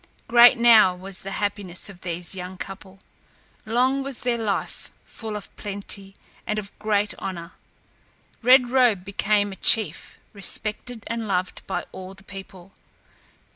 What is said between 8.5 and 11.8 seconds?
Robe became a chief, respected and loved